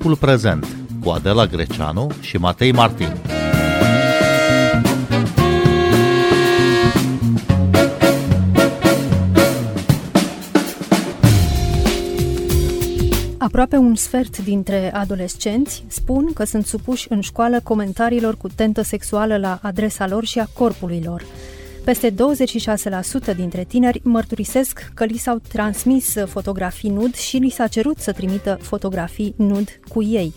[0.00, 0.66] Timpul prezent
[1.04, 3.08] cu Adela Greceanu și Matei Martin.
[13.38, 19.36] Aproape un sfert dintre adolescenți spun că sunt supuși în școală comentariilor cu tentă sexuală
[19.36, 21.24] la adresa lor și a corpului lor.
[21.84, 22.14] Peste 26%
[23.36, 28.58] dintre tineri mărturisesc că li s-au transmis fotografii nud și li s-a cerut să trimită
[28.62, 30.32] fotografii nud cu ei.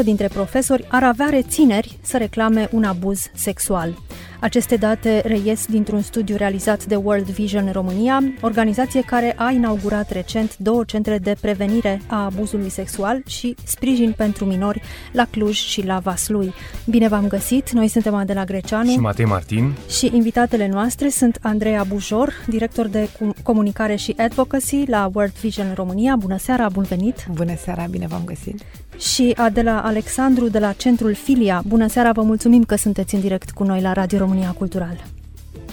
[0.00, 3.94] 30% dintre profesori ar avea rețineri să reclame un abuz sexual.
[4.40, 10.56] Aceste date reies dintr-un studiu realizat de World Vision România, organizație care a inaugurat recent
[10.56, 15.98] două centre de prevenire a abuzului sexual și sprijin pentru minori la Cluj și la
[15.98, 16.54] Vaslui.
[16.86, 17.70] Bine v-am găsit!
[17.70, 23.08] Noi suntem Adela Greceanu și Matei Martin și invitatele noastre sunt Andreea Bujor, director de
[23.42, 26.16] comunicare și advocacy la World Vision România.
[26.16, 27.26] Bună seara, bun venit!
[27.32, 28.62] Bună seara, bine v-am găsit!
[28.98, 31.62] Și Adela Alexandru de la Centrul Filia.
[31.66, 35.04] Bună seara, vă mulțumim că sunteți în direct cu noi la Radio România România Cultural.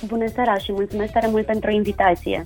[0.05, 2.43] Bună seara și mulțumesc tare mult pentru invitație.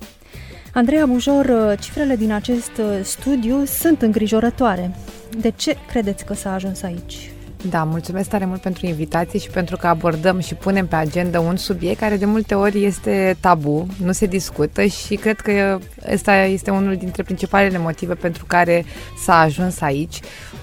[0.74, 4.96] Andreea Bujor, cifrele din acest studiu sunt îngrijorătoare.
[5.40, 7.35] De ce credeți că s-a ajuns aici?
[7.70, 11.56] Da, mulțumesc tare mult pentru invitație și pentru că abordăm și punem pe agenda un
[11.56, 15.80] subiect care de multe ori este tabu, nu se discută și cred că
[16.14, 18.86] ăsta este unul dintre principalele motive pentru care
[19.24, 20.20] s-a ajuns aici.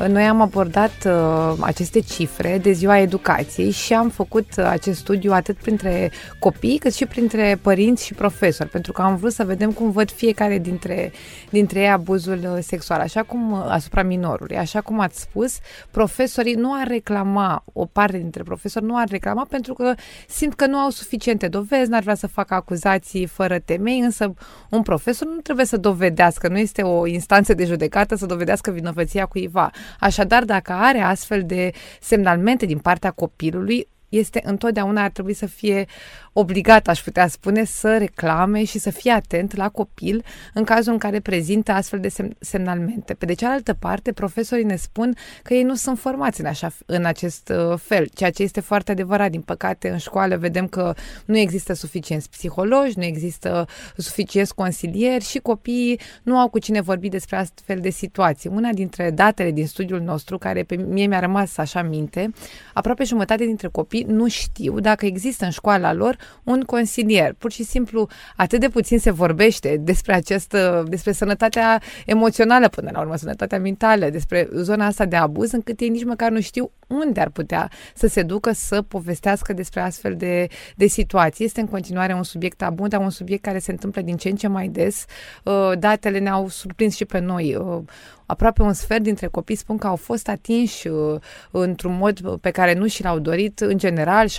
[0.08, 5.32] Noi am abordat uh, aceste cifre de ziua educației și am făcut uh, acest studiu
[5.32, 9.72] atât printre copii cât și printre părinți și profesori, pentru că am vrut să vedem
[9.72, 11.12] cum văd fiecare dintre,
[11.50, 14.56] dintre ei abuzul uh, sexual, așa cum uh, asupra minorului.
[14.56, 15.58] Așa cum ați spus,
[15.90, 19.94] profesorii nu ar reclama, o parte dintre profesori nu ar reclama pentru că
[20.28, 24.34] simt că nu au suficiente dovezi, n-ar vrea să facă acuzații fără temei, însă
[24.70, 29.26] un profesor nu trebuie să dovedească, nu este o instanță de judecată să dovedească vinovăția
[29.26, 29.70] cuiva.
[30.00, 31.70] Așadar, dacă are astfel de
[32.00, 35.86] semnalmente din partea copilului, este întotdeauna ar trebui să fie
[36.32, 40.98] obligat, aș putea spune, să reclame și să fie atent la copil în cazul în
[40.98, 43.14] care prezintă astfel de sem- semnalmente.
[43.14, 47.04] Pe de cealaltă parte, profesorii ne spun că ei nu sunt formați în, așa, în
[47.04, 49.30] acest uh, fel, ceea ce este foarte adevărat.
[49.30, 50.94] Din păcate, în școală vedem că
[51.24, 53.66] nu există suficienți psihologi, nu există
[53.96, 58.50] suficienți consilieri și copiii nu au cu cine vorbi despre astfel de situații.
[58.52, 62.32] Una dintre datele din studiul nostru, care pe mie mi-a rămas așa minte,
[62.74, 67.34] aproape jumătate dintre copii nu știu dacă există în școala lor un consilier.
[67.38, 73.00] Pur și simplu, atât de puțin se vorbește despre această, despre sănătatea emoțională până la
[73.00, 77.20] urmă, sănătatea mentală, despre zona asta de abuz, încât ei nici măcar nu știu unde
[77.20, 81.44] ar putea să se ducă să povestească despre astfel de, de situații.
[81.44, 84.36] Este în continuare un subiect tabu, dar un subiect care se întâmplă din ce în
[84.36, 85.04] ce mai des.
[85.44, 87.54] Uh, datele ne-au surprins și pe noi.
[87.54, 87.78] Uh,
[88.26, 91.20] aproape un sfert dintre copii spun că au fost atinși uh,
[91.50, 94.34] într-un mod pe care nu și l-au dorit, în general 17,5%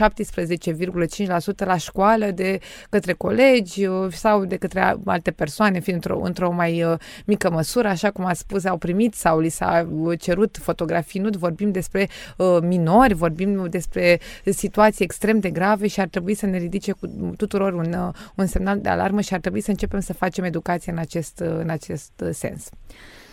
[1.55, 2.59] la școală de
[2.89, 8.25] către colegi sau de către alte persoane, fiind într-o, într-o mai mică măsură, așa cum
[8.25, 9.87] a spus, au primit sau li s-a
[10.19, 16.07] cerut fotografii nu vorbim despre Uh, minori, vorbim despre situații extrem de grave și ar
[16.07, 19.61] trebui să ne ridice cu tuturor un, uh, un semnal de alarmă și ar trebui
[19.61, 22.69] să începem să facem educație în acest, uh, în acest sens.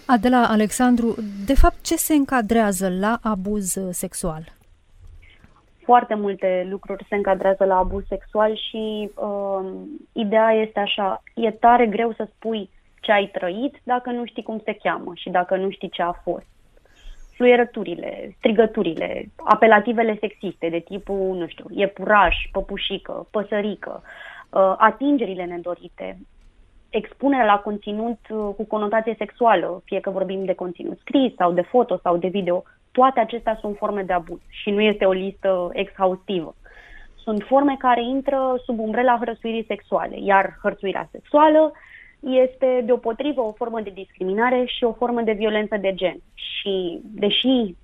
[0.07, 1.15] Adela Alexandru,
[1.47, 4.45] de fapt ce se încadrează la abuz sexual?
[5.85, 9.71] Foarte multe lucruri se încadrează la abuz sexual și uh,
[10.13, 14.61] ideea este așa, e tare greu să spui ce ai trăit dacă nu știi cum
[14.65, 16.47] se cheamă și dacă nu știi ce a fost
[17.41, 26.19] fluierăturile, strigăturile, apelativele sexiste de tipul, nu știu, iepuraș, păpușică, păsărică, uh, atingerile nedorite,
[26.91, 31.61] expunerea la conținut uh, cu conotație sexuală, fie că vorbim de conținut scris sau de
[31.61, 32.63] foto sau de video,
[32.93, 36.55] toate acestea sunt forme de abuz și nu este o listă exhaustivă.
[37.25, 41.73] Sunt forme care intră sub umbrela hărțuirii sexuale, iar hărțuirea sexuală
[42.21, 46.17] este deopotrivă o formă de discriminare și o formă de violență de gen.
[46.35, 47.75] Și deși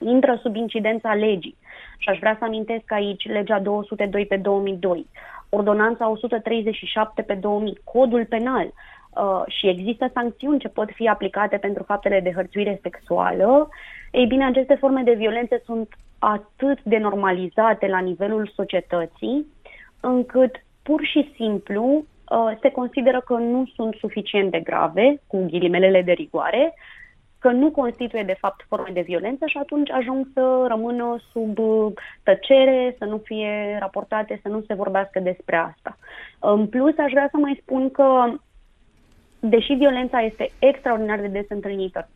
[0.00, 1.56] intră sub incidența legii,
[1.98, 5.06] și aș vrea să amintesc aici legea 202 pe 2002,
[5.48, 11.82] ordonanța 137 pe 2000, codul penal, uh, și există sancțiuni ce pot fi aplicate pentru
[11.82, 13.68] faptele de hărțuire sexuală,
[14.10, 15.88] ei bine, aceste forme de violență sunt
[16.18, 19.46] atât de normalizate la nivelul societății,
[20.00, 22.17] încât pur și simplu Uh,
[22.60, 26.74] se consideră că nu sunt suficient de grave, cu ghilimelele de rigoare,
[27.38, 31.92] că nu constituie de fapt forme de violență și atunci ajung să rămână sub uh,
[32.22, 35.98] tăcere, să nu fie raportate, să nu se vorbească despre asta.
[36.38, 38.32] În plus, aș vrea să mai spun că,
[39.40, 42.08] deși violența este extraordinar de des întâlnită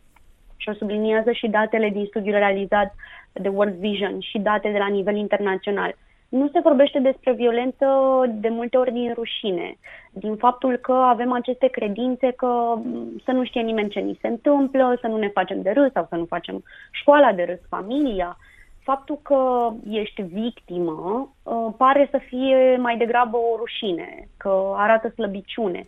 [0.57, 2.95] și o subliniază și datele din studiul realizat
[3.31, 5.95] de World Vision și date de la nivel internațional.
[6.39, 7.85] Nu se vorbește despre violență
[8.27, 9.77] de multe ori din rușine,
[10.11, 12.77] din faptul că avem aceste credințe că
[13.23, 16.05] să nu știe nimeni ce ni se întâmplă, să nu ne facem de râs sau
[16.09, 18.37] să nu facem școala de râs, familia.
[18.83, 25.85] Faptul că ești victimă uh, pare să fie mai degrabă o rușine, că arată slăbiciune.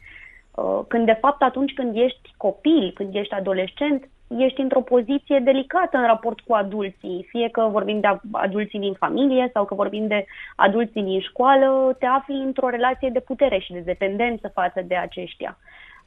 [0.55, 5.97] Uh, când de fapt atunci când ești copil, când ești adolescent, ești într-o poziție delicată
[5.97, 10.25] în raport cu adulții, fie că vorbim de adulții din familie sau că vorbim de
[10.55, 15.57] adulții din școală, te afli într-o relație de putere și de dependență față de aceștia.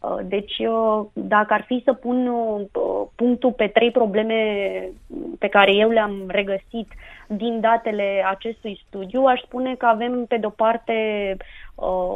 [0.00, 2.60] Uh, deci, uh, dacă ar fi să pun uh,
[3.14, 4.34] punctul pe trei probleme
[5.38, 6.88] pe care eu le-am regăsit
[7.26, 11.36] din datele acestui studiu, aș spune că avem, pe de-o parte,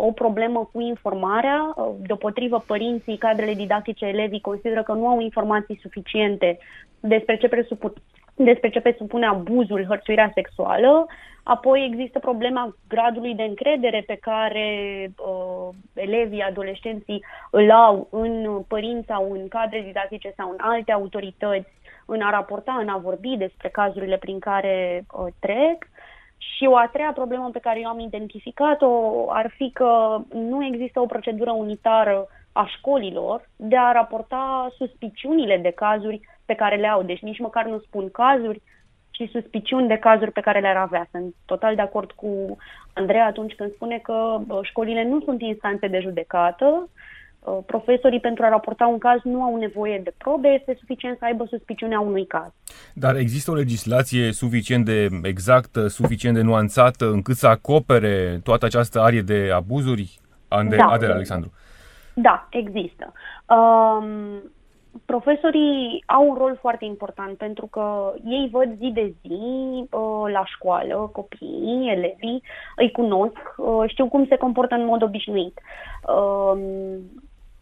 [0.06, 1.74] o problemă cu informarea.
[1.98, 6.58] Deopotrivă, părinții, cadrele didactice, elevii consideră că nu au informații suficiente
[7.00, 7.92] despre ce presupun
[8.34, 11.06] despre ce presupune abuzul, hărțuirea sexuală.
[11.42, 14.66] Apoi există problema gradului de încredere pe care
[15.16, 21.68] uh, elevii, adolescenții îl au în părinți sau în cadre didactice sau în alte autorități
[22.06, 25.88] în a raporta, în a vorbi despre cazurile prin care uh, trec.
[26.56, 31.00] Și o a treia problemă pe care eu am identificat-o ar fi că nu există
[31.00, 37.02] o procedură unitară a școlilor de a raporta suspiciunile de cazuri pe care le au.
[37.02, 38.62] Deci nici măcar nu spun cazuri,
[39.10, 41.08] ci suspiciuni de cazuri pe care le-ar avea.
[41.10, 42.56] Sunt total de acord cu
[42.92, 46.88] Andreea atunci când spune că școlile nu sunt instanțe de judecată,
[47.66, 51.44] profesorii pentru a raporta un caz nu au nevoie de probe, este suficient să aibă
[51.48, 52.50] suspiciunea unui caz.
[52.94, 59.00] Dar există o legislație suficient de exactă, suficient de nuanțată, încât să acopere toată această
[59.00, 60.20] arie de abuzuri?
[60.48, 60.86] Ande, da.
[60.86, 61.52] Adela Alexandru.
[62.14, 63.12] Da, există.
[63.46, 64.42] Um,
[65.04, 69.38] profesorii au un rol foarte important pentru că ei văd zi de zi
[69.90, 72.42] uh, la școală copiii, elevii,
[72.76, 75.60] îi cunosc, uh, știu cum se comportă în mod obișnuit.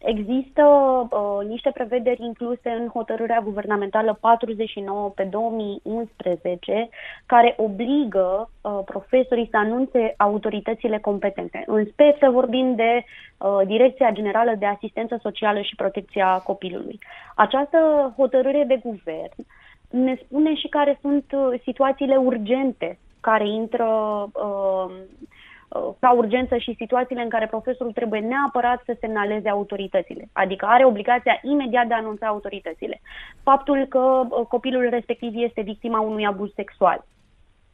[0.03, 0.63] Uh, Există
[1.11, 6.89] uh, niște prevederi incluse în hotărârea guvernamentală 49 pe 2011
[7.27, 11.65] care obligă uh, profesorii să anunțe autoritățile competente.
[11.67, 13.05] În speță vorbim de
[13.39, 16.99] uh, Direcția Generală de Asistență Socială și Protecția Copilului.
[17.37, 19.47] Această hotărâre de guvern
[19.91, 23.87] ne spune și care sunt uh, situațiile urgente care intră
[24.33, 24.95] uh,
[26.01, 31.39] ca urgență și situațiile în care profesorul trebuie neapărat să semnaleze autoritățile, adică are obligația
[31.43, 33.01] imediat de a anunța autoritățile.
[33.43, 37.05] Faptul că uh, copilul respectiv este victima unui abuz sexual,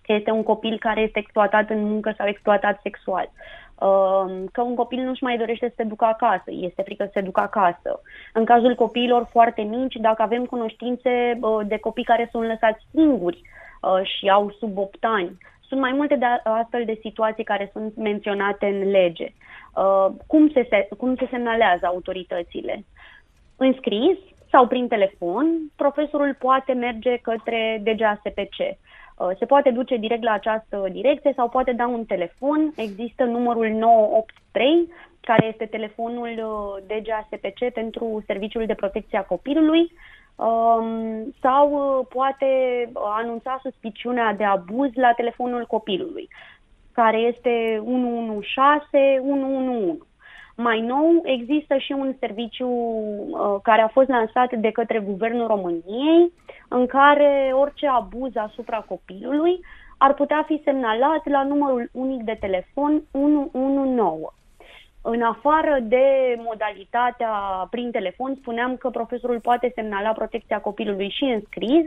[0.03, 4.75] că este un copil care este exploatat în muncă sau exploatat sexual, uh, că un
[4.75, 8.01] copil nu-și mai dorește să se ducă acasă, este frică să se ducă acasă.
[8.33, 13.43] În cazul copiilor foarte mici, dacă avem cunoștințe uh, de copii care sunt lăsați singuri
[14.03, 15.39] și au sub 8 ani,
[15.69, 19.29] sunt mai multe de astfel de situații care sunt menționate în lege.
[19.75, 22.85] Uh, cum, se, se, cum se semnalează autoritățile?
[23.57, 24.19] În scris
[24.51, 25.47] sau prin telefon,
[25.77, 28.59] profesorul poate merge către DGASPC.
[28.59, 32.73] Uh, se poate duce direct la această direcție sau poate da un telefon.
[32.77, 39.91] Există numărul 983, care este telefonul uh, DGASPC pentru Serviciul de Protecție a Copilului um,
[41.41, 42.47] sau uh, poate
[42.95, 46.29] anunța suspiciunea de abuz la telefonul copilului,
[46.93, 49.99] care este 116 111.
[50.59, 56.33] Mai nou, există și un serviciu uh, care a fost lansat de către Guvernul României,
[56.69, 59.61] în care orice abuz asupra copilului
[59.99, 64.33] ar putea fi semnalat la numărul unic de telefon 119.
[65.09, 67.31] În afară de modalitatea
[67.71, 71.87] prin telefon, spuneam că profesorul poate semnala protecția copilului și în scris,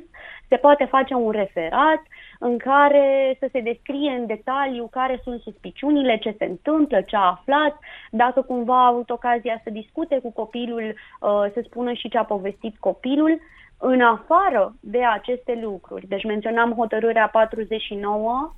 [0.50, 2.02] se poate face un referat
[2.40, 7.20] în care să se descrie în detaliu care sunt suspiciunile, ce se întâmplă, ce a
[7.20, 7.80] aflat,
[8.12, 12.24] dacă cumva a avut ocazia să discute cu copilul, uh, să spună și ce a
[12.24, 13.40] povestit copilul.
[13.78, 18.54] În afară de aceste lucruri, deci menționam hotărârea 49 Um,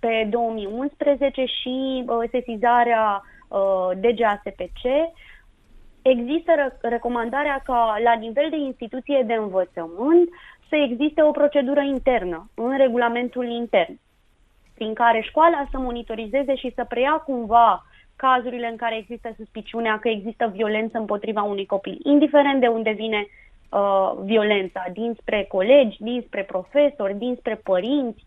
[0.00, 4.82] pe 2011 și uh, sesizarea uh, DGASPC,
[6.02, 10.28] există recomandarea ca la nivel de instituție de învățământ
[10.68, 13.98] să existe o procedură internă în regulamentul intern,
[14.74, 17.84] prin care școala să monitorizeze și să preia cumva
[18.16, 23.26] cazurile în care există suspiciunea că există violență împotriva unui copil, indiferent de unde vine
[23.70, 28.24] uh, violența, dinspre colegi, dinspre profesori, dinspre părinți,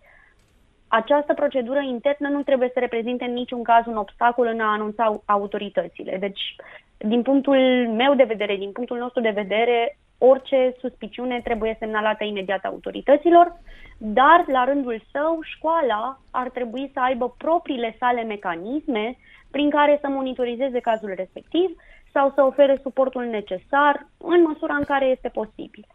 [0.87, 5.21] această procedură internă nu trebuie să reprezinte în niciun caz un obstacol în a anunța
[5.25, 6.17] autoritățile.
[6.17, 6.55] Deci,
[6.97, 7.57] din punctul
[7.89, 13.55] meu de vedere, din punctul nostru de vedere, orice suspiciune trebuie semnalată imediat autorităților,
[13.97, 19.17] dar la rândul său școala ar trebui să aibă propriile sale mecanisme
[19.51, 21.69] prin care să monitorizeze cazul respectiv
[22.13, 25.85] sau să ofere suportul necesar în măsura în care este posibil.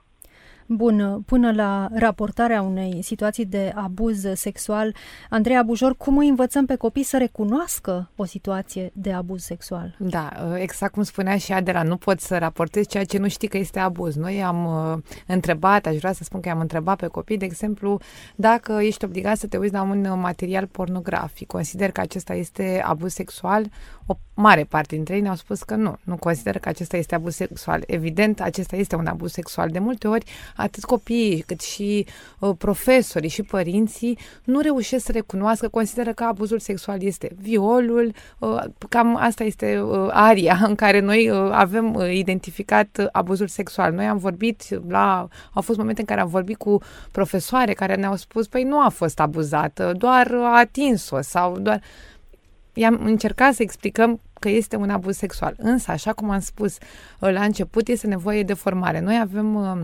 [0.67, 4.95] Bun, până la raportarea unei situații de abuz sexual,
[5.31, 9.97] Andreea Bujor, cum îi învățăm pe copii să recunoască o situație de abuz sexual?
[9.99, 13.57] Da, exact cum spunea și Adela, nu poți să raportezi ceea ce nu știi că
[13.57, 14.15] este abuz.
[14.15, 18.01] Noi am uh, întrebat, aș vrea să spun că am întrebat pe copii, de exemplu,
[18.37, 23.13] dacă ești obligat să te uiți la un material pornografic, consider că acesta este abuz
[23.13, 23.67] sexual,
[24.07, 27.35] o mare parte dintre ei ne-au spus că nu, nu consideră că acesta este abuz
[27.35, 27.83] sexual.
[27.87, 29.69] Evident, acesta este un abuz sexual.
[29.69, 30.25] De multe ori,
[30.57, 32.07] atât copiii cât și
[32.39, 38.63] uh, profesorii și părinții nu reușesc să recunoască, consideră că abuzul sexual este violul, uh,
[38.89, 43.93] cam asta este uh, aria în care noi uh, avem uh, identificat abuzul sexual.
[43.93, 46.81] Noi am vorbit la, au fost momente în care am vorbit cu
[47.13, 51.81] profesoare care ne-au spus, păi nu a fost abuzată, doar a atins-o sau doar
[52.73, 55.55] i-am încercat să explicăm că este un abuz sexual.
[55.57, 56.79] Însă, așa cum am spus
[57.19, 59.01] la început, este nevoie de formare.
[59.01, 59.83] Noi avem uh,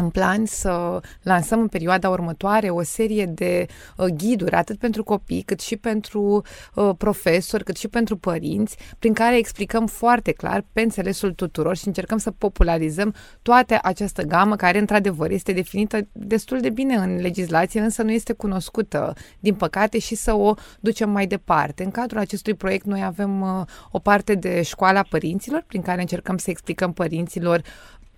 [0.00, 3.66] în plan să lansăm în perioada următoare o serie de
[3.96, 6.42] uh, ghiduri, atât pentru copii, cât și pentru
[6.74, 11.86] uh, profesori, cât și pentru părinți, prin care explicăm foarte clar, pe înțelesul tuturor și
[11.86, 17.80] încercăm să popularizăm toată această gamă, care, într-adevăr, este definită destul de bine în legislație,
[17.80, 21.84] însă nu este cunoscută, din păcate, și să o ducem mai departe.
[21.84, 26.36] În cadrul acestui proiect, noi avem uh, o parte de școala părinților, prin care încercăm
[26.36, 27.62] să explicăm părinților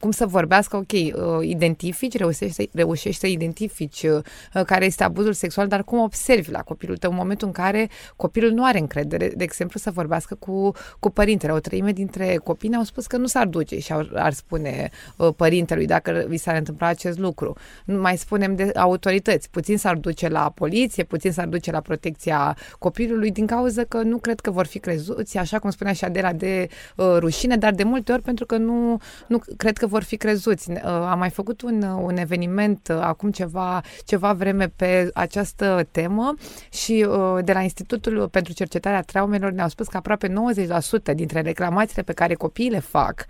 [0.03, 1.13] cum să vorbească, ok, uh,
[1.49, 6.63] identifici, reușești să, reușești să identifici uh, care este abuzul sexual, dar cum observi la
[6.63, 10.73] copilul tău în momentul în care copilul nu are încredere, de exemplu, să vorbească cu,
[10.99, 11.53] cu părintele.
[11.53, 15.29] O treime dintre copii ne-au spus că nu s-ar duce și ar, ar spune uh,
[15.37, 17.57] părintelui dacă vi s-ar întâmpla acest lucru.
[17.85, 19.51] Nu mai spunem de autorități.
[19.51, 24.19] Puțin s-ar duce la poliție, puțin s-ar duce la protecția copilului din cauza că nu
[24.19, 27.83] cred că vor fi crezuți, așa cum spunea și Adela, de uh, rușine, dar de
[27.83, 30.71] multe ori pentru că nu, nu cred că vor fi crezuți.
[30.71, 35.89] Uh, am mai făcut un, uh, un eveniment uh, acum ceva, ceva vreme pe această
[35.91, 36.35] temă
[36.71, 37.07] și
[37.45, 42.35] de la Institutul pentru Cercetarea Traumelor ne-au spus că aproape 90% dintre reclamațiile pe care
[42.35, 43.27] copiii le fac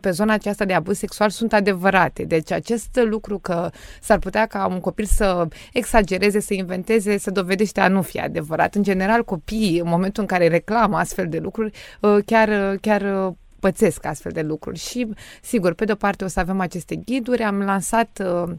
[0.00, 2.22] pe zona aceasta de abuz sexual sunt adevărate.
[2.24, 7.80] Deci acest lucru că s-ar putea ca un copil să exagereze, să inventeze, să dovedește
[7.80, 8.74] a nu fi adevărat.
[8.74, 11.70] În general, copiii, în momentul în care reclamă astfel de lucruri,
[12.24, 14.78] chiar, chiar pățesc astfel de lucruri.
[14.78, 15.08] Și,
[15.42, 18.54] sigur, pe de-o parte o să avem aceste ghiduri, am lansat uh,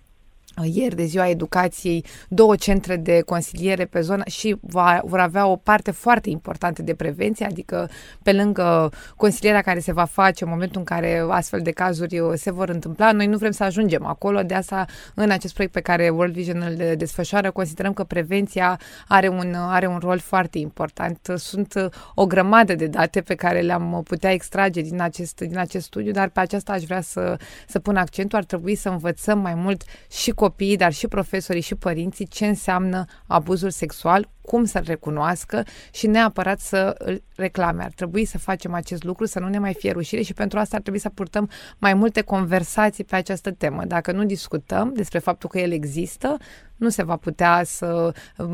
[0.61, 5.55] ieri de ziua educației două centre de consiliere pe zonă și va, vor avea o
[5.55, 7.89] parte foarte importantă de prevenție, adică
[8.23, 12.33] pe lângă consilierea care se va face în momentul în care astfel de cazuri uh,
[12.35, 15.81] se vor întâmpla, noi nu vrem să ajungem acolo, de asta în acest proiect pe
[15.81, 21.33] care World Vision îl desfășoară, considerăm că prevenția are un, are un rol foarte important.
[21.35, 25.85] Sunt uh, o grămadă de date pe care le-am putea extrage din acest, din acest
[25.85, 29.53] studiu, dar pe aceasta aș vrea să, să pun accentul, ar trebui să învățăm mai
[29.53, 35.63] mult și copiii, dar și profesorii și părinții ce înseamnă abuzul sexual, cum să-l recunoască
[35.91, 37.83] și neapărat să îl reclame.
[37.83, 40.75] Ar trebui să facem acest lucru, să nu ne mai fie rușine și pentru asta
[40.75, 43.85] ar trebui să purtăm mai multe conversații pe această temă.
[43.85, 46.37] Dacă nu discutăm despre faptul că el există,
[46.83, 48.13] nu se va putea să,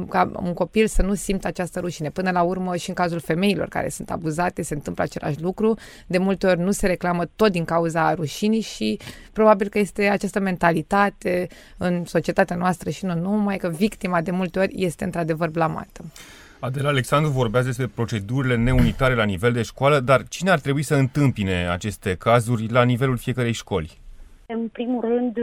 [0.10, 2.10] ca un copil să nu simtă această rușine.
[2.10, 5.78] Până la urmă și în cazul femeilor care sunt abuzate se întâmplă același lucru.
[6.08, 9.00] De multe ori nu se reclamă tot din cauza rușinii și
[9.34, 14.60] probabil că este această mentalitate în societatea noastră și nu numai că victima de multe
[14.60, 16.04] ori este într-adevăr blamată.
[16.60, 20.96] Adela Alexandru vorbează despre procedurile neunitare la nivel de școală, dar cine ar trebui să
[20.96, 23.98] întâmpine aceste cazuri la nivelul fiecarei școli?
[24.46, 25.38] În primul rând,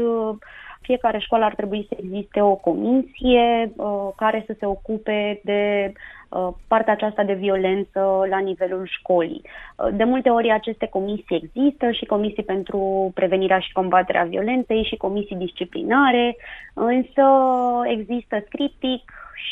[0.87, 5.93] fiecare școală ar trebui să existe o comisie uh, care să se ocupe de
[6.29, 9.43] uh, partea aceasta de violență la nivelul școlii.
[9.45, 14.97] Uh, de multe ori aceste comisii există și comisii pentru prevenirea și combaterea violenței și
[14.97, 16.37] comisii disciplinare,
[16.75, 17.25] însă
[17.85, 19.03] există scriptic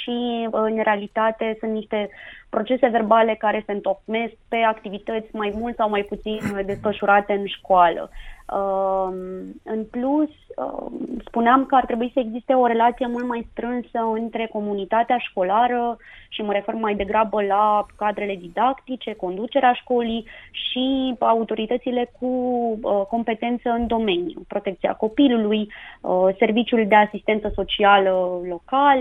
[0.02, 2.08] și în realitate sunt niște
[2.54, 8.10] procese verbale care se întocmesc pe activități mai mult sau mai puțin desfășurate în școală.
[8.52, 9.14] Um,
[9.62, 10.92] în plus, um,
[11.26, 15.96] spuneam că ar trebui să existe o relație mult mai strânsă între comunitatea școlară
[16.28, 23.70] și mă refer mai degrabă la cadrele didactice, conducerea școlii și autoritățile cu uh, competență
[23.70, 25.68] în domeniu, protecția copilului,
[26.00, 28.98] uh, serviciul de asistență socială local,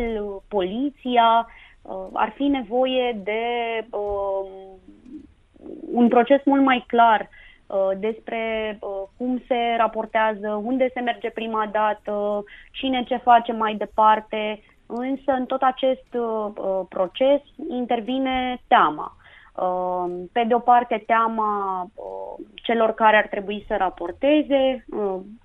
[0.48, 1.48] poliția.
[1.84, 3.42] Uh, ar fi nevoie de
[3.90, 4.48] um,
[5.94, 7.30] un proces mult mai clar
[7.98, 8.80] despre
[9.18, 15.46] cum se raportează, unde se merge prima dată, cine ce face mai departe, însă în
[15.46, 16.08] tot acest
[16.90, 19.16] proces intervine teama.
[20.32, 21.86] Pe de o parte, teama
[22.56, 24.86] celor care ar trebui să raporteze,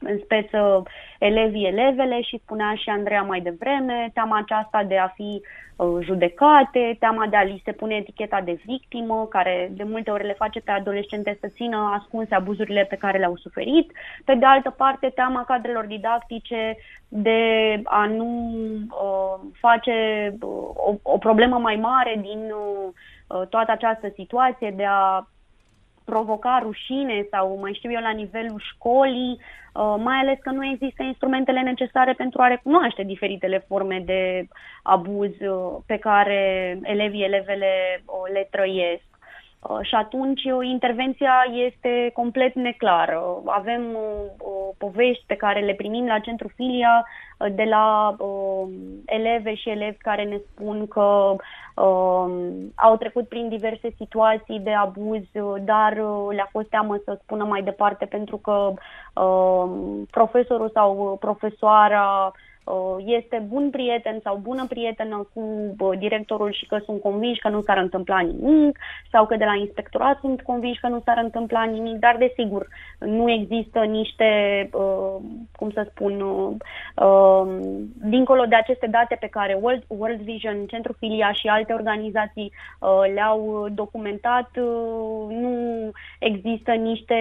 [0.00, 0.82] în speță
[1.18, 5.42] elevii, elevele și spunea și Andreea mai devreme, teama aceasta de a fi
[5.78, 10.26] Uh, judecate, teama de a li se pune eticheta de victimă, care de multe ori
[10.26, 13.92] le face pe adolescente să țină ascunse abuzurile pe care le-au suferit.
[14.24, 16.76] Pe de altă parte, teama cadrelor didactice
[17.08, 17.40] de
[17.84, 18.52] a nu
[18.88, 22.92] uh, face uh, o, o problemă mai mare din uh,
[23.48, 25.28] toată această situație, de a
[26.10, 31.02] provoca rușine sau mai știu eu la nivelul școlii, uh, mai ales că nu există
[31.02, 34.48] instrumentele necesare pentru a recunoaște diferitele forme de
[34.82, 36.40] abuz uh, pe care
[36.82, 37.72] elevii, elevele
[38.04, 39.08] uh, le trăiesc.
[39.82, 41.34] Și atunci intervenția
[41.66, 43.22] este complet neclară.
[43.46, 43.82] Avem
[44.78, 47.06] povești pe care le primim la Centru Filia
[47.54, 48.68] de la uh,
[49.04, 51.34] eleve și elevi care ne spun că
[51.74, 52.26] uh,
[52.74, 55.22] au trecut prin diverse situații de abuz,
[55.60, 58.72] dar uh, le-a fost teamă să spună mai departe pentru că
[59.14, 59.70] uh,
[60.10, 62.47] profesorul sau profesoara Uh,
[63.04, 67.62] este bun prieten sau bună prietenă cu uh, directorul și că sunt convinși că nu
[67.62, 68.78] s-ar întâmpla nimic
[69.12, 73.30] sau că de la inspectorat sunt convinși că nu s-ar întâmpla nimic, dar desigur nu
[73.30, 74.28] există niște,
[74.72, 75.16] uh,
[75.56, 76.16] cum să spun,
[77.94, 82.52] dincolo de aceste date pe care World, World Vision, Centru Filia și alte organizații
[83.14, 84.50] le-au documentat,
[85.28, 87.14] nu există niște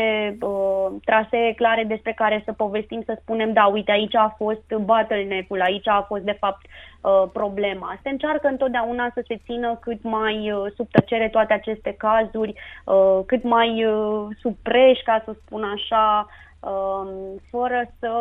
[1.06, 5.62] trasee clare despre care să povestim, să spunem, da, uite, aici a fost bottleneck necul,
[5.62, 8.00] aici a fost de fapt uh, problema.
[8.04, 12.54] Se încearcă întotdeauna să se țină cât mai uh, sub tăcere toate aceste cazuri,
[12.86, 13.86] uh, cât mai
[14.42, 16.28] sub preș, ca să spun așa,
[16.60, 18.12] um, fără să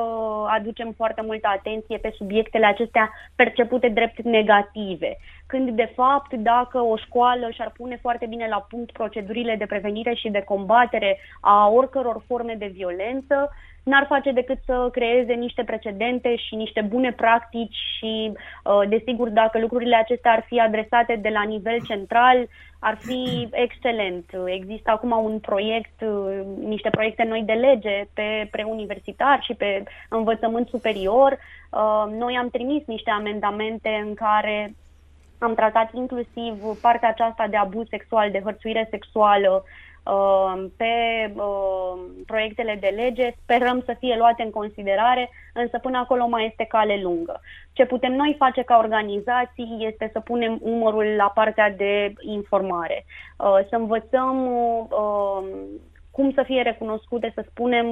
[0.46, 5.16] aducem foarte multă atenție pe subiectele acestea percepute drept negative.
[5.46, 10.14] Când, de fapt, dacă o școală și-ar pune foarte bine la punct procedurile de prevenire
[10.14, 13.50] și de combatere a oricăror forme de violență,
[13.90, 19.58] n-ar face decât să creeze niște precedente și niște bune practici și, uh, desigur, dacă
[19.58, 24.24] lucrurile acestea ar fi adresate de la nivel central, ar fi excelent.
[24.44, 30.68] Există acum un proiect, uh, niște proiecte noi de lege pe preuniversitar și pe învățământ
[30.68, 31.38] superior.
[31.70, 34.74] Uh, noi am trimis niște amendamente în care
[35.38, 39.85] am tratat inclusiv partea aceasta de abuz sexual, de hărțuire sexuală, Uh,
[40.76, 40.92] pe
[41.34, 43.34] uh, proiectele de lege.
[43.42, 47.40] Sperăm să fie luate în considerare, însă până acolo mai este cale lungă.
[47.72, 53.04] Ce putem noi face ca organizații este să punem umărul la partea de informare,
[53.38, 54.48] uh, să învățăm
[56.16, 57.86] cum să fie recunoscute, să spunem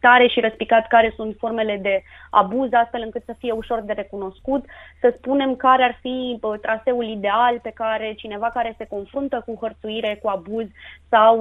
[0.00, 4.64] tare și răspicat care sunt formele de abuz, astfel încât să fie ușor de recunoscut,
[5.00, 10.18] să spunem care ar fi traseul ideal pe care cineva care se confruntă cu hărțuire,
[10.22, 10.66] cu abuz
[11.08, 11.36] sau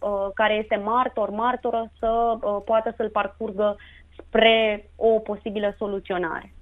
[0.00, 3.76] uh, care este martor, martoră, să uh, poată să-l parcurgă
[4.18, 6.52] spre o posibilă soluționare.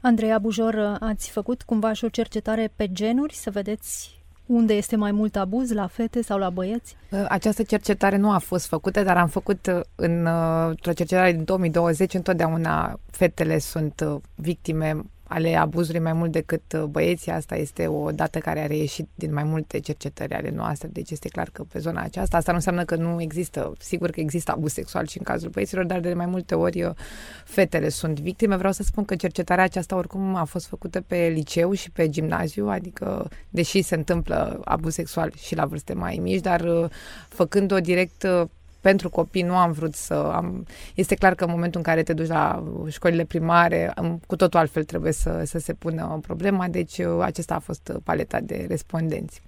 [0.00, 4.15] Andreea Bujor, ați făcut cumva și o cercetare pe genuri să vedeți
[4.46, 6.96] unde este mai mult abuz, la fete sau la băieți?
[7.10, 11.32] Uh, această cercetare nu a fost făcută, dar am făcut uh, în, uh, într-o cercetare
[11.32, 14.04] din 2020, întotdeauna fetele sunt
[14.34, 17.32] victime ale abuzului mai mult decât uh, băieții.
[17.32, 21.28] Asta este o dată care a reieșit din mai multe cercetări ale noastre, deci este
[21.28, 24.72] clar că pe zona aceasta, asta nu înseamnă că nu există, sigur că există abuz
[24.72, 26.90] sexual și în cazul băieților, dar de mai multe ori uh,
[27.44, 28.56] fetele sunt victime.
[28.56, 32.68] Vreau să spun că cercetarea aceasta oricum a fost făcută pe liceu și pe gimnaziu,
[32.68, 36.90] adică deși se întâmplă abuz sexual și la vârste mai mici, dar uh,
[37.28, 38.26] făcând-o direct
[38.86, 40.66] pentru copii nu am vrut să am...
[40.94, 43.94] Este clar că în momentul în care te duci la școlile primare,
[44.26, 48.40] cu totul altfel trebuie să, să se pună problema, deci uh, acesta a fost paleta
[48.40, 49.42] de respondenți.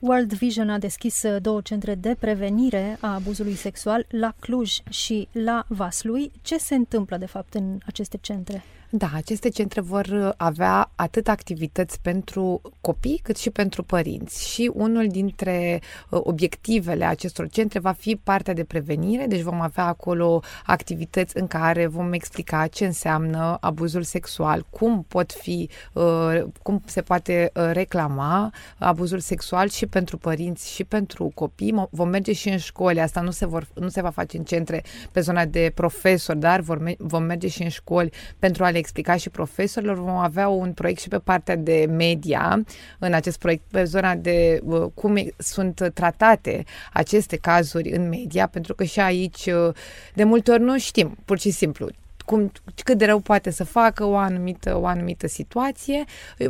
[0.00, 5.28] World Vision a deschis uh, două centre de prevenire a abuzului sexual la Cluj și
[5.32, 6.30] la Vaslui.
[6.42, 8.62] Ce se întâmplă, de fapt, în aceste centre?
[8.90, 14.70] Da, aceste centre vor uh, avea atât activități pentru copii cât și pentru părinți și
[14.74, 20.42] unul dintre uh, obiectivele acestor centre va fi partea de prevenire, deci vom avea acolo
[20.66, 27.02] activități în care vom explica ce înseamnă abuzul sexual, cum pot fi, uh, cum se
[27.02, 31.86] poate reclama abuzul sexual și pentru părinți și pentru copii.
[31.90, 34.84] Vom merge și în școli, asta nu se, vor, nu se va face în centre
[35.12, 36.60] pe zona de profesori, dar
[36.98, 39.96] vom merge și în școli pentru a le le explica și profesorilor.
[39.96, 42.64] Vom avea un proiect și pe partea de media,
[42.98, 48.74] în acest proiect, pe zona de uh, cum sunt tratate aceste cazuri în media, pentru
[48.74, 49.74] că și aici uh,
[50.14, 51.88] de multe ori nu știm, pur și simplu,
[52.24, 52.52] cum,
[52.84, 56.04] cât de rău poate să facă o anumită, o anumită situație.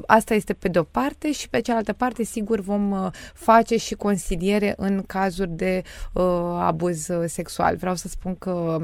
[0.07, 4.75] Asta este pe de-o parte și pe cealaltă parte, sigur, vom uh, face și consiliere
[4.77, 6.25] în cazuri de uh,
[6.59, 7.77] abuz sexual.
[7.77, 8.79] Vreau să spun că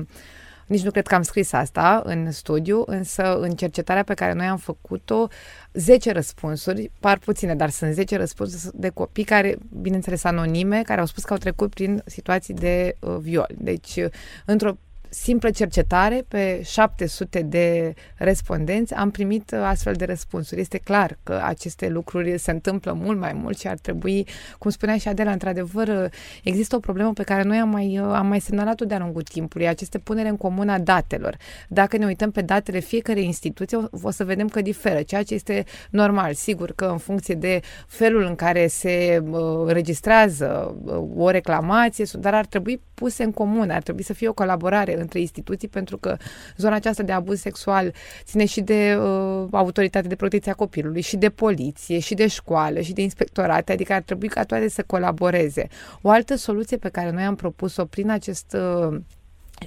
[0.66, 4.46] nici nu cred că am scris asta în studiu, însă în cercetarea pe care noi
[4.46, 5.28] am făcut-o,
[5.72, 11.06] 10 răspunsuri, par puține, dar sunt 10 răspunsuri de copii care, bineînțeles, anonime, care au
[11.06, 13.48] spus că au trecut prin situații de uh, viol.
[13.58, 14.06] Deci, uh,
[14.44, 14.76] într-o
[15.14, 20.60] simplă cercetare pe 700 de respondenți am primit uh, astfel de răspunsuri.
[20.60, 24.26] Este clar că aceste lucruri se întâmplă mult mai mult și ar trebui,
[24.58, 26.04] cum spunea și Adela, într-adevăr uh,
[26.42, 29.68] există o problemă pe care noi am mai, uh, am mai semnalat-o de-a lungul timpului,
[29.68, 31.36] aceste punere în comun a datelor.
[31.68, 35.34] Dacă ne uităm pe datele fiecare instituție, o, o să vedem că diferă, ceea ce
[35.34, 36.34] este normal.
[36.34, 42.34] Sigur că în funcție de felul în care se uh, registrează uh, o reclamație, dar
[42.34, 46.16] ar trebui puse în comun, ar trebui să fie o colaborare între instituții, pentru că
[46.56, 47.92] zona aceasta de abuz sexual
[48.24, 52.80] ține și de uh, autoritatea de protecție a copilului, și de poliție, și de școală,
[52.80, 55.68] și de inspectorate, adică ar trebui ca toate să colaboreze.
[56.02, 58.56] O altă soluție pe care noi am propus-o prin acest
[58.88, 58.96] uh,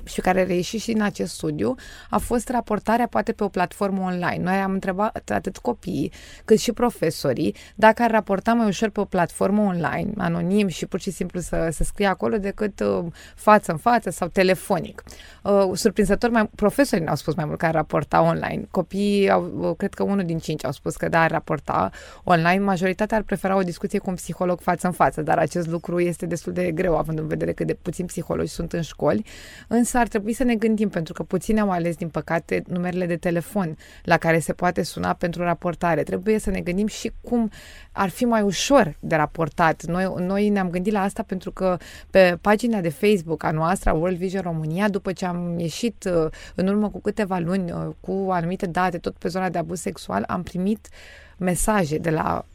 [0.03, 1.75] și care reieși și în acest studiu,
[2.10, 4.43] a fost raportarea poate pe o platformă online.
[4.43, 6.12] Noi am întrebat atât copiii
[6.45, 10.99] cât și profesorii dacă ar raporta mai ușor pe o platformă online, anonim și pur
[10.99, 13.05] și simplu să, să scrie acolo decât uh,
[13.36, 15.03] față în față sau telefonic.
[15.43, 18.67] Uh, surprinzător, mai, profesorii ne-au spus mai mult că ar raporta online.
[18.71, 21.89] Copiii, au, uh, cred că unul din cinci au spus că da, ar raporta
[22.23, 22.63] online.
[22.63, 26.25] Majoritatea ar prefera o discuție cu un psiholog față în față, dar acest lucru este
[26.25, 29.25] destul de greu, având în vedere cât de puțini psihologi sunt în școli.
[29.67, 33.15] Însă ar trebui să ne gândim, pentru că puțini au ales, din păcate, numerele de
[33.15, 36.04] telefon la care se poate suna pentru raportare.
[36.04, 37.52] Trebuie să ne gândim și cum
[37.91, 39.84] ar fi mai ușor de raportat.
[39.84, 41.78] Noi, noi ne-am gândit la asta pentru că
[42.10, 46.67] pe pagina de Facebook a noastră, World Vision România, după ce am ieșit uh, în
[46.67, 50.43] urmă cu câteva luni uh, cu anumite date tot pe zona de abuz sexual, am
[50.43, 50.88] primit
[51.38, 52.45] mesaje de la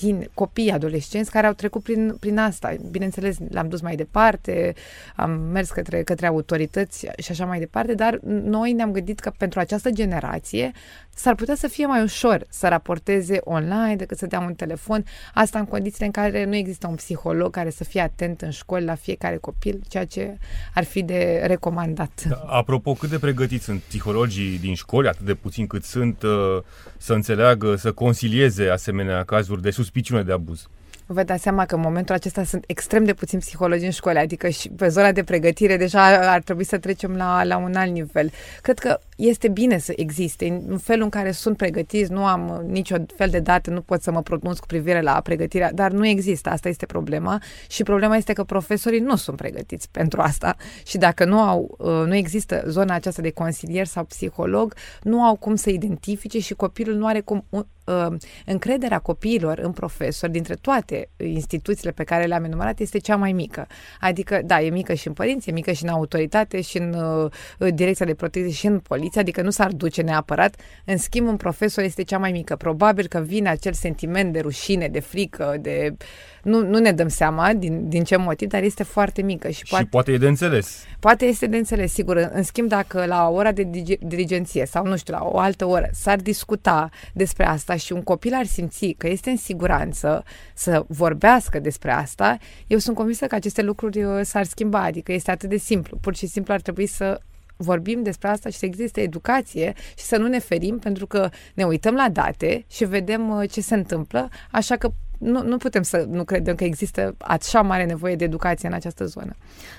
[0.00, 2.74] tine, copii, adolescenți care au trecut prin, prin asta.
[2.90, 4.74] Bineînțeles, l-am dus mai departe,
[5.16, 9.60] am mers către, către autorități și așa mai departe, dar noi ne-am gândit că pentru
[9.60, 10.72] această generație
[11.14, 15.58] s-ar putea să fie mai ușor să raporteze online decât să dea un telefon, asta
[15.58, 18.94] în condițiile în care nu există un psiholog care să fie atent în școli la
[18.94, 20.38] fiecare copil, ceea ce
[20.74, 22.24] ar fi de recomandat.
[22.28, 26.62] Da, apropo, cât de pregătiți sunt psihologii din școli, atât de puțin cât sunt, uh,
[26.96, 29.89] să înțeleagă, să consilieze asemenea cazuri de suspiciune
[30.24, 30.68] de abuz?
[31.12, 34.48] vă dați seama că în momentul acesta sunt extrem de puțini psihologi în școli, adică
[34.48, 38.30] și pe zona de pregătire deja ar trebui să trecem la, la un alt nivel.
[38.62, 43.06] Cred că este bine să existe, în felul în care sunt pregătiți, nu am niciun
[43.16, 46.50] fel de date, nu pot să mă pronunț cu privire la pregătirea, dar nu există,
[46.50, 47.42] asta este problema.
[47.68, 50.56] Și problema este că profesorii nu sunt pregătiți pentru asta.
[50.86, 55.36] Și dacă nu au, uh, nu există zona aceasta de consilier sau psiholog, nu au
[55.36, 58.06] cum să identifice și copilul nu are cum uh,
[58.46, 63.66] încrederea copiilor în profesori dintre toate instituțiile pe care le-am enumerat este cea mai mică.
[64.00, 67.30] Adică, da, e mică și în părinți, e mică și în autoritate, și în uh,
[67.74, 70.56] direcția de protecție, și în poliție, adică nu s-ar duce neapărat.
[70.84, 72.56] În schimb, un profesor este cea mai mică.
[72.56, 76.06] Probabil că vine acel sentiment de rușine, de frică, de uh,
[76.42, 79.48] nu, nu ne dăm seama din, din ce motiv, dar este foarte mică.
[79.48, 80.84] Și, și poate, poate e de înțeles.
[81.00, 82.30] Poate este de înțeles, sigur.
[82.32, 83.68] În schimb, dacă la ora de
[84.00, 88.34] dirigenție sau, nu știu, la o altă oră s-ar discuta despre asta și un copil
[88.34, 93.62] ar simți că este în siguranță să vorbească despre asta, eu sunt convinsă că aceste
[93.62, 94.82] lucruri uh, s-ar schimba.
[94.82, 95.96] Adică este atât de simplu.
[96.00, 97.20] Pur și simplu ar trebui să
[97.60, 101.64] vorbim despre asta și să existe educație și să nu ne ferim pentru că ne
[101.64, 106.06] uităm la date și vedem uh, ce se întâmplă, așa că nu, nu putem să
[106.08, 109.36] nu credem că există așa mare nevoie de educație în această zonă.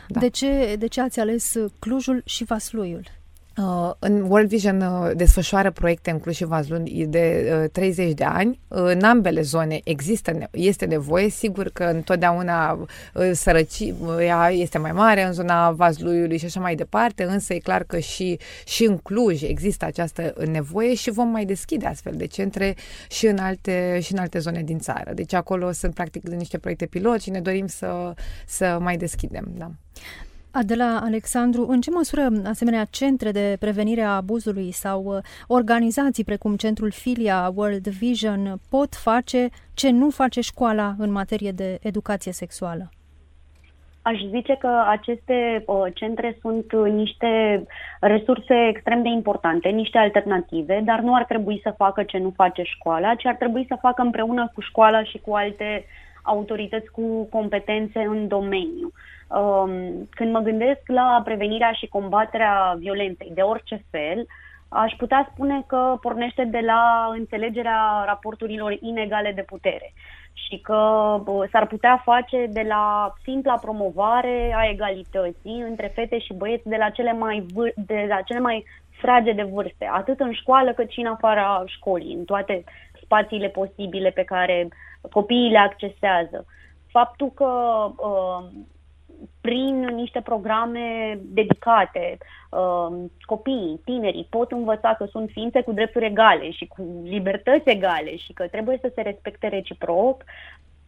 [0.08, 0.20] Da.
[0.20, 3.04] De, ce, de ce ați ales Clujul și Vasluiul?
[3.62, 8.24] Uh, în World Vision uh, desfășoară proiecte în Cluj și Vaslui de uh, 30 de
[8.24, 8.60] ani.
[8.68, 11.30] Uh, în ambele zone există, este nevoie.
[11.30, 17.24] Sigur că întotdeauna uh, sărăcia este mai mare în zona Vazluiului și așa mai departe,
[17.24, 21.86] însă e clar că și, și în Cluj există această nevoie și vom mai deschide
[21.86, 22.76] astfel de centre
[23.10, 25.12] și în alte, și în alte zone din țară.
[25.14, 28.14] Deci acolo sunt practic niște proiecte pilot și ne dorim să,
[28.46, 29.52] să mai deschidem.
[29.58, 29.72] Da.
[30.54, 36.56] Adela Alexandru, în ce măsură asemenea centre de prevenire a abuzului sau uh, organizații precum
[36.56, 42.90] Centrul Filia World Vision pot face ce nu face școala în materie de educație sexuală?
[44.02, 47.66] Aș zice că aceste uh, centre sunt uh, niște
[48.00, 52.64] resurse extrem de importante, niște alternative, dar nu ar trebui să facă ce nu face
[52.64, 55.86] școala, ci ar trebui să facă împreună cu școala și cu alte
[56.22, 58.92] autorități cu competențe în domeniu.
[59.28, 59.72] Um,
[60.10, 64.26] când mă gândesc la prevenirea și combaterea violenței de orice fel,
[64.70, 69.94] aș putea spune că pornește de la înțelegerea raporturilor inegale de putere
[70.34, 70.80] și că
[71.52, 76.90] s-ar putea face de la simpla promovare a egalității între fete și băieți de la
[76.90, 78.66] cele mai, de la cele mai
[79.02, 82.64] frage de vârste, atât în școală cât și în afara școlii, în toate
[83.12, 84.68] spațiile posibile pe care
[85.12, 86.46] copiii le accesează.
[86.88, 87.52] Faptul că
[87.98, 88.48] uh,
[89.42, 92.18] prin niște programe dedicate.
[92.50, 98.16] Um, copiii, tinerii pot învăța că sunt ființe cu drepturi egale și cu libertăți egale
[98.16, 100.24] și că trebuie să se respecte reciproc,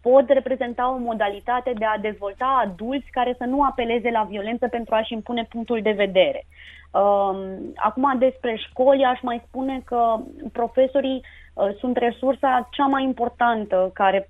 [0.01, 4.95] pot reprezenta o modalitate de a dezvolta adulți care să nu apeleze la violență pentru
[4.95, 6.45] a-și impune punctul de vedere.
[6.91, 7.38] Um,
[7.75, 10.19] acum, despre școli, aș mai spune că
[10.51, 11.42] profesorii uh,
[11.79, 14.29] sunt resursa cea mai importantă care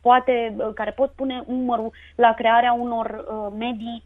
[0.00, 4.02] poate, uh, care pot pune umărul la crearea unor uh, medii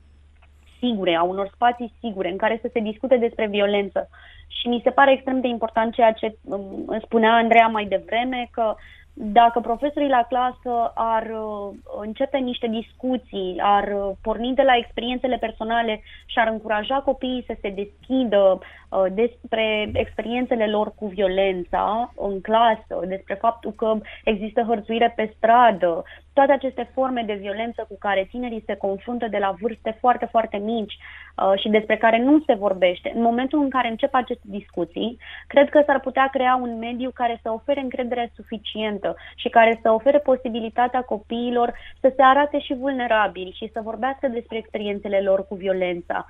[0.79, 4.09] sigure, a unor spații sigure în care să se discute despre violență.
[4.49, 8.75] Și mi se pare extrem de important ceea ce um, spunea Andreea mai devreme, că
[9.23, 15.37] dacă profesorii la clasă ar uh, începe niște discuții, ar uh, porni de la experiențele
[15.37, 22.41] personale și ar încuraja copiii să se deschidă uh, despre experiențele lor cu violența în
[22.41, 28.29] clasă, despre faptul că există hărțuire pe stradă, toate aceste forme de violență cu care
[28.31, 32.55] tinerii se confruntă de la vârste foarte, foarte mici uh, și despre care nu se
[32.55, 37.11] vorbește, în momentul în care încep aceste discuții, cred că s-ar putea crea un mediu
[37.14, 42.75] care să ofere încredere suficientă și care să ofere posibilitatea copiilor să se arate și
[42.75, 46.27] vulnerabili și să vorbească despre experiențele lor cu violența.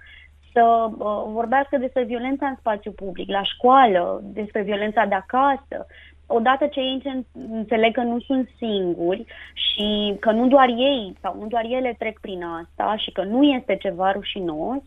[0.53, 5.87] Să uh, vorbească despre violența în spațiu public, la școală, despre violența de acasă,
[6.33, 11.47] odată ce ei înțeleg că nu sunt singuri și că nu doar ei sau nu
[11.47, 14.83] doar ele trec prin asta și că nu este ceva rușinos,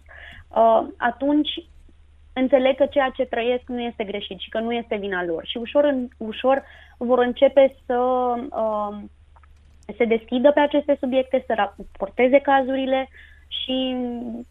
[0.56, 1.50] uh, atunci
[2.34, 5.46] înțeleg că ceea ce trăiesc nu este greșit și că nu este vina lor.
[5.46, 6.64] Și ușor, ușor
[6.98, 7.98] vor începe să
[8.50, 8.98] uh,
[9.98, 13.10] se deschidă pe aceste subiecte, să raporteze cazurile
[13.48, 13.96] și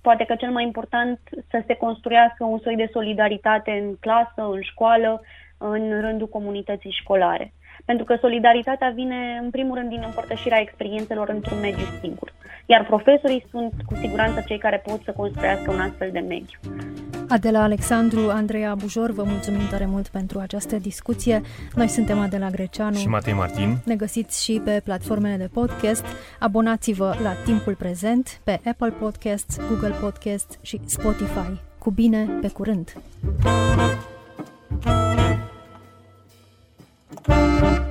[0.01, 1.19] poate că cel mai important
[1.51, 5.23] să se construiască un soi de solidaritate în clasă, în școală,
[5.71, 7.53] în rândul comunității școlare.
[7.85, 12.33] Pentru că solidaritatea vine, în primul rând, din împărtășirea experiențelor într-un mediu sigur.
[12.67, 16.59] Iar profesorii sunt, cu siguranță, cei care pot să construiască un astfel de mediu.
[17.29, 21.41] Adela Alexandru, Andreea Bujor, vă mulțumim tare mult pentru această discuție.
[21.75, 23.77] Noi suntem Adela Greceanu și Matei Martin.
[23.85, 26.05] Ne găsiți și pe platformele de podcast.
[26.39, 31.61] Abonați-vă la Timpul Prezent pe Apple Podcasts, Google Podcasts și Spotify.
[31.79, 32.93] Cu bine, pe curând!
[37.13, 37.83] Música